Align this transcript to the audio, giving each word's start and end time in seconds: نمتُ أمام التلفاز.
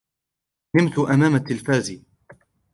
نمتُ 0.75 0.99
أمام 0.99 1.35
التلفاز. 1.35 2.01